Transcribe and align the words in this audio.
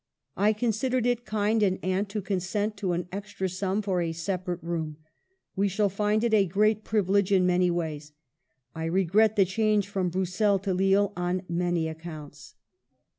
I 0.35 0.53
considered 0.53 1.05
it 1.05 1.25
kind 1.25 1.61
in 1.61 1.77
aunt 1.83 2.09
to 2.09 2.23
consent 2.23 2.75
to 2.77 2.93
an 2.93 3.07
extra 3.11 3.47
sum 3.47 3.83
for 3.83 4.01
a 4.01 4.13
separate 4.13 4.63
room. 4.63 4.97
We 5.55 5.67
shall 5.67 5.89
find 5.89 6.23
it 6.23 6.33
a 6.33 6.47
great 6.47 6.83
privilege 6.83 7.31
in 7.31 7.45
many 7.45 7.69
ways. 7.69 8.11
I 8.73 8.85
regret 8.85 9.35
the 9.35 9.45
change 9.45 9.87
from 9.87 10.09
Bruxelles 10.09 10.61
to 10.63 10.73
Lille 10.73 11.13
on 11.15 11.43
many 11.47 11.87
accounts." 11.87 12.55